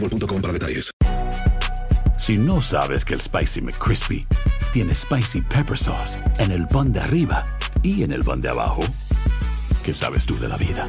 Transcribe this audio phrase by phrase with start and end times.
[0.00, 0.90] boostmobile.com para detalles.
[2.18, 4.26] Si no sabes que el Spicy McCrispy
[4.72, 7.44] tiene Spicy Pepper Sauce en el pan de arriba
[7.82, 8.82] y en el pan de abajo,
[9.84, 10.88] ¿qué sabes tú de la vida?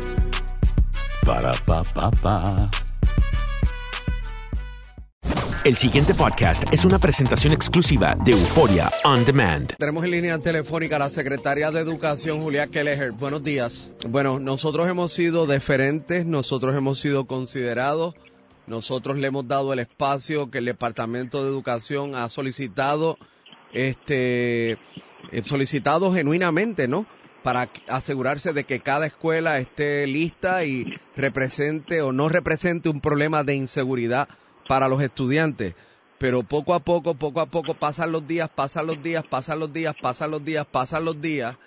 [1.26, 2.70] Para, pa, pa, pa.
[5.66, 9.76] El siguiente podcast es una presentación exclusiva de Euforia On Demand.
[9.78, 13.12] Tenemos en línea telefónica a la secretaria de Educación, Julia Kelleher.
[13.12, 13.90] Buenos días.
[14.08, 18.16] Bueno, nosotros hemos sido deferentes, nosotros hemos sido considerados,
[18.70, 23.17] nosotros le hemos dado el espacio que el Departamento de Educación ha solicitado,
[23.73, 27.08] este, eh, solicitado genuinamente, ¿no?
[27.42, 30.86] Para asegurarse de que cada escuela esté lista y
[31.16, 34.30] represente o no represente un problema de inseguridad
[34.67, 35.73] para los estudiantes.
[36.20, 39.73] Pero poco a poco, poco a poco pasan los días, pasan los días, pasan los
[39.73, 41.58] días, pasan los días, pasan los días.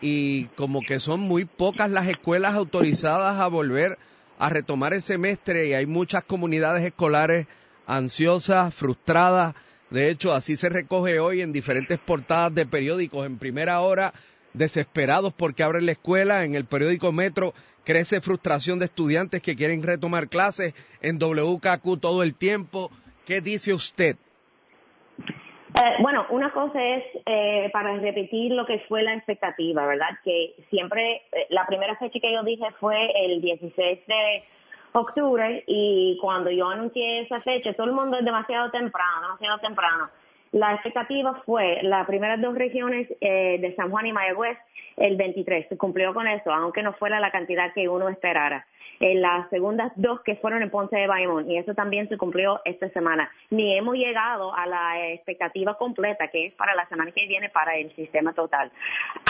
[0.00, 3.98] Y como que son muy pocas las escuelas autorizadas a volver
[4.38, 7.46] a retomar el semestre y hay muchas comunidades escolares
[7.86, 9.54] ansiosas, frustradas.
[9.90, 14.14] De hecho, así se recoge hoy en diferentes portadas de periódicos en primera hora,
[14.54, 16.44] desesperados porque abren la escuela.
[16.44, 17.54] En el periódico Metro
[17.84, 20.74] crece frustración de estudiantes que quieren retomar clases.
[21.00, 22.90] En WKQ todo el tiempo.
[23.26, 24.16] ¿Qué dice usted?
[25.74, 30.18] Eh, bueno, una cosa es eh, para repetir lo que fue la expectativa, ¿verdad?
[30.22, 34.44] Que siempre, eh, la primera fecha que yo dije fue el 16 de
[34.92, 40.10] octubre y cuando yo anuncié esa fecha, todo el mundo es demasiado temprano, demasiado temprano.
[40.52, 44.58] La expectativa fue las primeras dos regiones eh, de San Juan y Mayagüez
[44.96, 48.66] el 23, se cumplió con eso, aunque no fuera la cantidad que uno esperara.
[49.00, 52.60] En las segundas dos que fueron en Ponce de Bayamón, y eso también se cumplió
[52.64, 53.30] esta semana.
[53.50, 57.76] Ni hemos llegado a la expectativa completa, que es para la semana que viene para
[57.76, 58.70] el sistema total.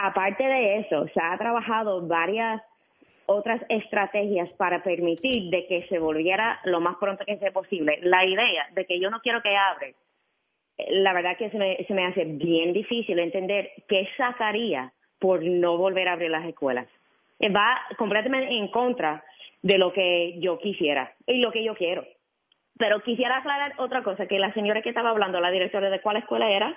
[0.03, 2.63] Aparte de eso, se ha trabajado varias
[3.27, 7.99] otras estrategias para permitir de que se volviera lo más pronto que sea posible.
[8.03, 9.95] La idea de que yo no quiero que abre,
[10.91, 15.77] la verdad que se me, se me hace bien difícil entender qué sacaría por no
[15.77, 16.87] volver a abrir las escuelas.
[17.39, 19.25] Eh, Va completamente en contra
[19.63, 22.05] de lo que yo quisiera y lo que yo quiero.
[22.79, 26.17] Pero quisiera aclarar otra cosa, que la señora que estaba hablando, la directora de cuál
[26.17, 26.75] escuela era,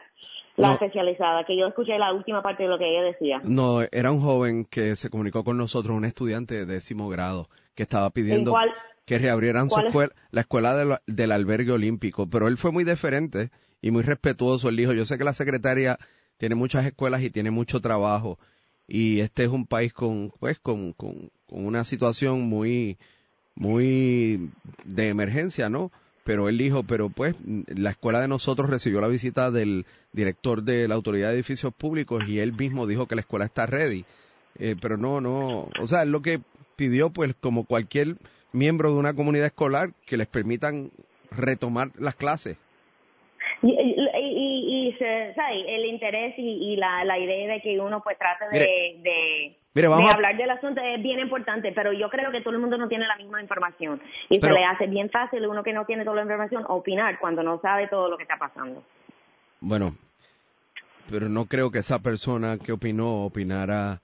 [0.57, 0.73] la No.
[0.73, 3.41] especializada, que yo escuché la última parte de lo que ella decía.
[3.43, 7.83] No, era un joven que se comunicó con nosotros, un estudiante de décimo grado, que
[7.83, 8.53] estaba pidiendo
[9.05, 13.49] que reabrieran su escuela, la escuela del, del albergue olímpico, pero él fue muy deferente
[13.85, 14.67] y muy respetuoso.
[14.67, 15.99] Él dijo, yo sé que la secretaria
[16.39, 18.39] tiene muchas escuelas y tiene mucho trabajo
[18.87, 22.97] y este es un país con, pues, con, con, con una situación muy,
[23.53, 24.49] muy
[24.85, 25.91] de emergencia, ¿no?
[26.23, 27.35] Pero él dijo, pero pues
[27.67, 32.23] la escuela de nosotros recibió la visita del director de la Autoridad de Edificios Públicos
[32.27, 34.03] y él mismo dijo que la escuela está ready.
[34.57, 36.41] Eh, pero no, no, o sea, es lo que
[36.75, 38.17] pidió, pues como cualquier
[38.51, 40.89] miembro de una comunidad escolar, que les permitan
[41.29, 42.57] retomar las clases.
[43.65, 45.75] Y, y, y- y se- ¿sabe?
[45.75, 49.01] el interés y, la, la idea de que uno pues trate de, Mire.
[49.01, 52.41] de, Mire, vamos de a- hablar del asunto es bien importante, pero yo creo que
[52.41, 55.45] todo el mundo no tiene la misma información y Pero- se le hace bien fácil
[55.47, 58.37] uno que no tiene toda la información opinar cuando no sabe todo lo que está
[58.37, 58.83] pasando.
[59.61, 59.95] Bueno,
[61.09, 64.01] pero no creo que esa persona que opinó opinara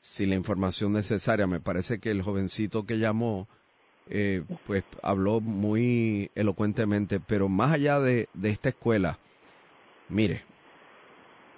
[0.00, 1.46] sin la información necesaria.
[1.46, 3.48] Me parece que el jovencito que llamó
[4.10, 9.18] eh, pues habló muy elocuentemente, pero más allá de, de esta escuela,
[10.08, 10.42] mire,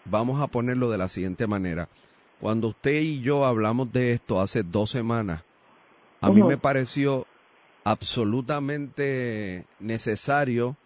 [0.04, 1.88] vamos a ponerlo de la siguiente manera.
[2.40, 5.42] Cuando usted y yo hablamos de esto hace dos semanas,
[6.20, 7.26] a mí me pareció
[7.84, 10.76] absolutamente necesario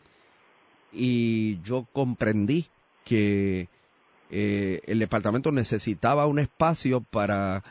[0.93, 2.69] y yo comprendí
[3.05, 3.69] que
[4.31, 7.65] eh, el departamento necesitaba un espacio para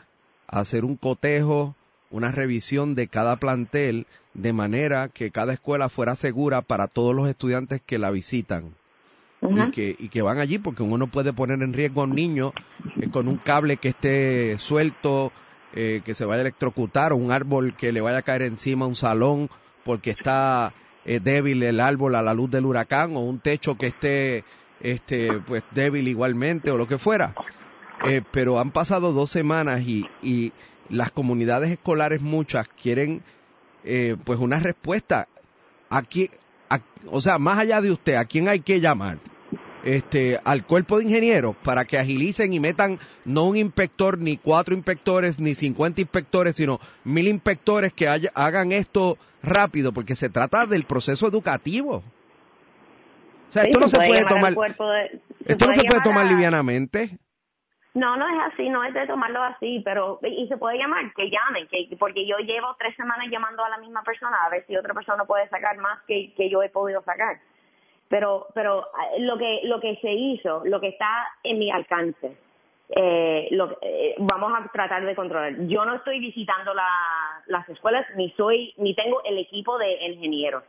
[0.48, 1.75] hacer un cotejo,
[2.10, 7.28] una revisión de cada plantel, de manera que cada escuela fuera segura para todos los
[7.28, 8.74] estudiantes que la visitan.
[9.42, 12.52] y, que, y que van allí, porque uno puede poner en riesgo a un niño
[13.00, 15.30] eh, con un cable que esté suelto,
[15.74, 18.86] eh, que se vaya a electrocutar, o un árbol que le vaya a caer encima
[18.86, 19.50] a un salón
[19.84, 20.72] porque está
[21.04, 24.44] débil el árbol a la luz del huracán, o un techo que esté
[24.80, 27.34] este, pues débil igualmente o lo que fuera.
[28.04, 30.52] Eh, pero han pasado dos semanas y, y
[30.88, 33.22] las comunidades escolares muchas quieren
[33.84, 35.28] eh, pues una respuesta.
[35.88, 36.30] Aquí,
[37.08, 39.18] o sea, más allá de usted, ¿a quién hay que llamar?
[39.84, 44.74] Este, al cuerpo de ingenieros para que agilicen y metan no un inspector, ni cuatro
[44.74, 50.84] inspectores, ni cincuenta inspectores, sino mil inspectores que hagan esto rápido, porque se trata del
[50.84, 52.02] proceso educativo.
[53.48, 54.56] O sea, esto no se puede tomar.
[55.44, 57.18] esto no se puede tomar livianamente.
[57.96, 61.30] No, no es así, no es de tomarlo así, pero y se puede llamar, que
[61.30, 64.76] llamen, que porque yo llevo tres semanas llamando a la misma persona a ver si
[64.76, 67.38] otra persona puede sacar más que, que yo he podido sacar.
[68.10, 72.36] Pero, pero eh, lo que lo que se hizo, lo que está en mi alcance,
[72.90, 75.66] eh, lo, eh, vamos a tratar de controlar.
[75.66, 76.90] Yo no estoy visitando la,
[77.46, 80.64] las escuelas ni soy ni tengo el equipo de ingenieros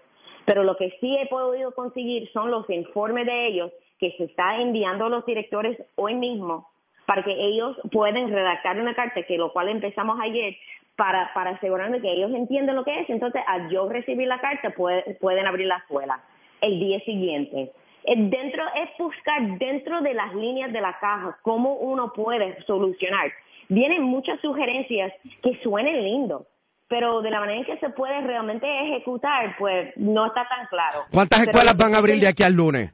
[0.46, 3.70] pero lo que sí he podido conseguir son los informes de ellos
[4.00, 6.70] que se está enviando a los directores hoy mismo
[7.08, 10.58] para que ellos puedan redactar una carta, que lo cual empezamos ayer,
[10.98, 13.10] para, para asegurarme que ellos entienden lo que es.
[13.10, 16.22] Entonces, al yo recibir la carta, pueden abrir la escuela
[16.60, 17.72] el día siguiente.
[18.04, 23.32] Eh, dentro es buscar dentro de las líneas de la caja cómo uno puede solucionar.
[23.70, 26.44] Vienen muchas sugerencias que suenen lindos,
[26.90, 31.06] pero de la manera en que se puede realmente ejecutar, pues no está tan claro.
[31.10, 32.92] ¿Cuántas escuelas van a abrir de aquí al lunes?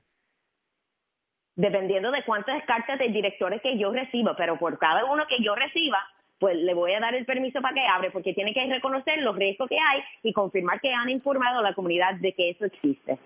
[1.56, 5.56] Dependiendo de cuántas cartas de directores que yo reciba, pero por cada uno que yo
[5.56, 6.00] reciba,
[6.40, 9.36] pues le voy a dar el permiso para que abre, porque tiene que reconocer los
[9.36, 13.20] riesgos que hay y confirmar que han informado a la comunidad de que eso existe.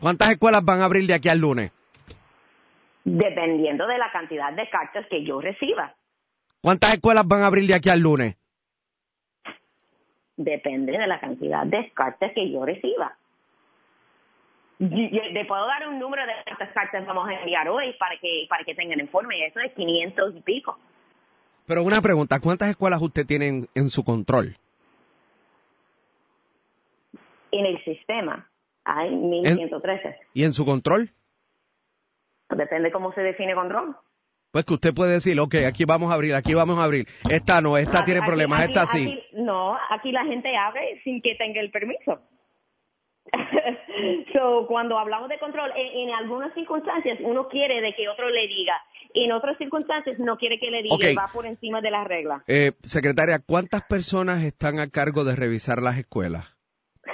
[0.00, 1.72] ¿Cuántas escuelas van a abrir de aquí al lunes?
[3.04, 5.94] Dependiendo de la cantidad de cartas que yo reciba.
[6.60, 8.36] ¿Cuántas escuelas van a abrir de aquí al lunes?
[10.44, 13.16] depende de la cantidad de cartas que yo reciba.
[14.80, 18.64] Le puedo dar un número de cuántas cartas vamos a enviar hoy para que para
[18.64, 19.46] que tengan informe.
[19.46, 20.78] Eso es 500 y pico.
[21.66, 24.56] Pero una pregunta, ¿cuántas escuelas usted tiene en, su control?
[27.52, 28.48] En el sistema
[28.84, 30.16] hay 1113.
[30.32, 31.10] ¿Y en su control?
[32.48, 33.94] Depende cómo se define control.
[34.50, 37.06] Pues que usted puede decir, ok, aquí vamos a abrir, aquí vamos a abrir.
[37.30, 39.22] Esta no, esta tiene problemas, esta sí.
[39.34, 42.20] no, aquí la gente abre sin que tenga el permiso.
[44.32, 48.74] so, cuando hablamos de control, en, algunas circunstancias uno quiere de que otro le diga,
[49.14, 52.42] en otras circunstancias no quiere que le diga, va por encima de las reglas.
[52.46, 56.56] Eh, secretaria, ¿cuántas personas están a cargo de revisar las escuelas?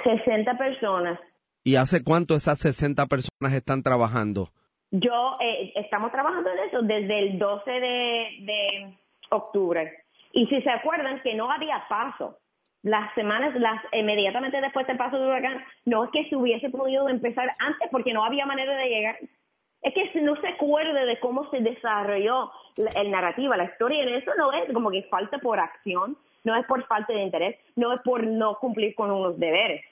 [0.03, 1.19] 60 personas.
[1.63, 4.49] ¿Y hace cuánto esas 60 personas están trabajando?
[4.91, 8.95] Yo, eh, estamos trabajando en eso desde el 12 de,
[9.29, 10.05] octubre.
[10.31, 12.37] Y si se acuerdan que no había paso,
[12.83, 17.09] las semanas, las inmediatamente después del paso del huracán, no es que se hubiese podido
[17.09, 19.17] empezar antes porque no había manera de llegar.
[19.81, 24.31] Es que no se acuerde de cómo se desarrolló el narrativa, la historia, en eso
[24.37, 28.01] no es como que falta por acción, no es por falta de interés, no es
[28.01, 29.83] por no cumplir con unos deberes.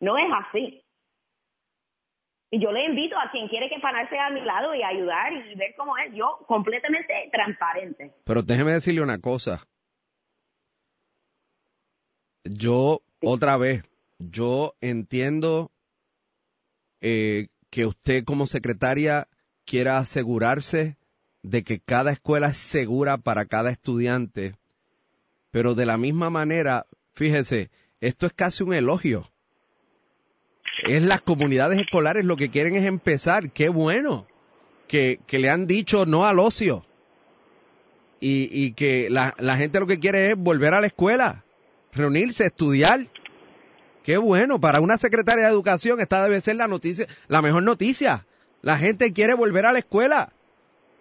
[0.00, 0.82] No es así.
[2.50, 5.54] Y yo le invito a quien quiere que pararse a mi lado y ayudar y
[5.56, 6.14] ver cómo es.
[6.14, 8.12] Yo completamente transparente.
[8.24, 9.66] Pero déjeme decirle una cosa.
[12.50, 13.82] Yo, otra vez,
[14.18, 15.70] yo entiendo
[17.00, 19.28] eh, que usted como secretaria
[19.64, 20.96] quiera asegurarse
[21.42, 24.54] de que cada escuela es segura para cada estudiante,
[25.50, 29.30] pero de la misma manera, fíjese, esto es casi un elogio
[30.84, 33.50] es las comunidades escolares lo que quieren es empezar.
[33.50, 34.26] Qué bueno
[34.88, 36.84] que, le han dicho no al ocio.
[38.18, 41.44] Y, y que la, la, gente lo que quiere es volver a la escuela,
[41.96, 43.00] reunirse, estudiar.
[44.04, 48.24] Qué bueno, para una secretaria de educación esta debe ser la noticia, la mejor noticia.
[48.62, 50.32] La gente quiere volver a la escuela.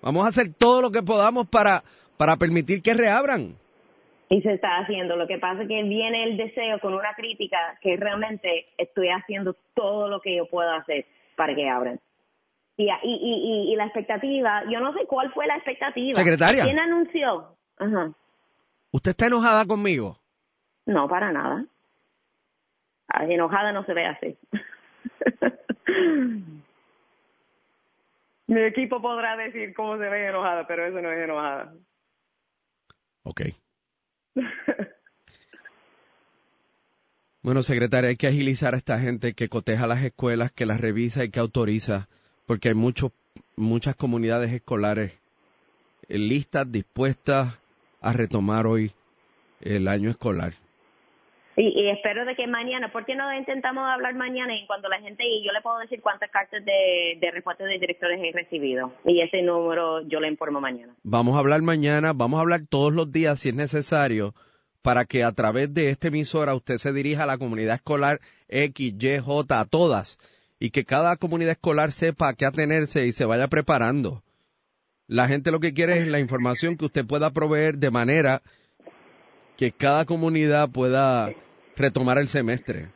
[0.01, 1.83] Vamos a hacer todo lo que podamos para,
[2.17, 3.55] para permitir que reabran.
[4.29, 5.15] y se está haciendo.
[5.15, 9.55] Lo que pasa es que viene el deseo con una crítica que realmente estoy haciendo
[9.75, 11.99] todo lo que yo puedo hacer para que abran.
[12.77, 16.19] Y, y, y, la expectativa, yo no sé cuál fue la expectativa.
[16.19, 16.65] Secretaria.
[16.65, 17.55] ¿Quién anunció?
[17.77, 18.11] Ajá.
[18.91, 20.17] ¿Usted está enojada conmigo?
[20.85, 21.65] No, para nada.
[23.21, 24.37] Enojada no se ve así.
[28.47, 31.73] Mi equipo podrá decir cómo se ve enojada, pero eso no es enojada.
[33.23, 33.41] Ok.
[37.41, 41.23] bueno, secretaria, hay que agilizar a esta gente que coteja las escuelas, que las revisa
[41.23, 42.07] y que autoriza,
[42.45, 43.11] porque hay muchos,
[43.55, 45.19] muchas comunidades escolares
[46.07, 47.57] eh, listas, dispuestas
[48.01, 48.91] a retomar hoy
[49.61, 50.53] el año escolar.
[51.57, 55.23] Y, espero de que mañana, ¿por qué no intentamos hablar mañana y cuando la gente,
[55.25, 58.91] y yo le puedo decir cuántas cartas de, de respuesta de directores he recibido?
[59.05, 60.93] Y ese número yo le informo mañana.
[61.03, 64.33] Vamos a hablar mañana, vamos a hablar todos los días si es necesario,
[64.81, 68.19] para que a través de esta emisora usted se dirija a la comunidad escolar
[68.49, 70.17] X, Y, J, a todas,
[70.59, 74.23] y que cada comunidad escolar sepa a qué atenerse y se vaya preparando.
[75.07, 78.41] La gente lo que quiere es la información que usted pueda proveer de manera
[79.55, 81.31] que cada comunidad pueda
[81.75, 82.87] retomar el semestre.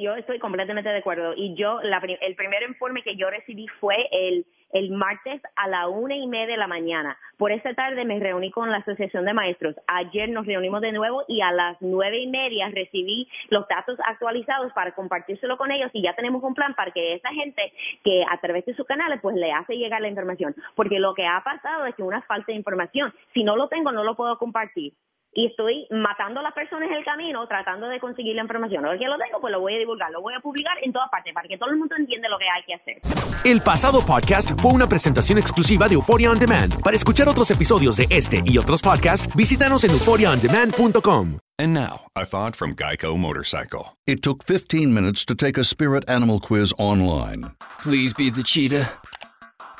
[0.00, 1.34] yo estoy completamente de acuerdo.
[1.36, 6.16] Y yo, el primer informe que yo recibí fue el, el martes a la una
[6.16, 7.18] y media de la mañana.
[7.38, 9.76] Por esta tarde me reuní con la Asociación de Maestros.
[9.86, 14.72] Ayer nos reunimos de nuevo y a las nueve y media recibí los datos actualizados
[14.72, 17.72] para compartírselo con ellos y ya tenemos un plan para que esa gente
[18.04, 20.54] que a través de sus canales pues le hace llegar la información.
[20.74, 23.12] Porque lo que ha pasado es que una falta de información.
[23.34, 24.92] Si no lo tengo, no lo puedo compartir
[25.36, 28.84] y estoy matando a las personas en el camino tratando de conseguir la información.
[28.86, 31.10] Ahora que lo tengo, pues lo voy a divulgar, lo voy a publicar en todas
[31.10, 33.00] partes para que todo el mundo entienda lo que hay que hacer.
[33.44, 36.82] El pasado podcast fue una presentación exclusiva de Euphoria On Demand.
[36.82, 41.38] Para escuchar otros episodios de este y otros podcasts, visítanos en euphoriaondemand.com.
[41.58, 43.96] And now, a thought from Geico Motorcycle.
[44.06, 47.52] It took 15 minutes to take a spirit animal quiz online.
[47.82, 48.88] Please be the cheetah.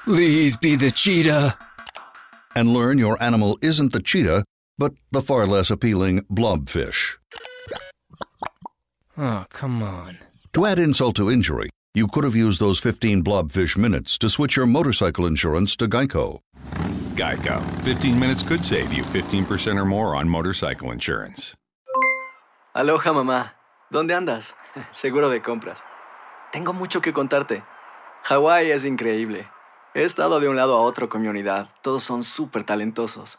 [0.04, 1.56] Please be the cheetah.
[2.54, 4.44] And learn your animal isn't the cheetah
[4.78, 7.16] but the far less appealing blobfish.
[9.18, 10.18] Oh, come on.
[10.52, 14.56] To add insult to injury, you could have used those 15 blobfish minutes to switch
[14.56, 16.40] your motorcycle insurance to Geico.
[17.14, 17.62] Geico.
[17.82, 21.54] 15 minutes could save you 15% or more on motorcycle insurance.
[22.74, 23.52] Aloha, mamá.
[23.90, 24.54] ¿Dónde andas?
[24.92, 25.82] Seguro de compras.
[26.52, 27.64] Tengo mucho que contarte.
[28.24, 29.48] Hawái es increíble.
[29.94, 31.70] He estado de un lado a otro con mi unidad.
[31.80, 33.38] Todos son súper talentosos.